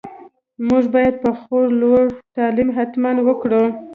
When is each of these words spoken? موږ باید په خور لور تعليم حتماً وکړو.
موږ 0.67 0.83
باید 0.93 1.15
په 1.23 1.31
خور 1.39 1.65
لور 1.81 2.05
تعليم 2.35 2.69
حتماً 2.77 3.11
وکړو. 3.27 3.63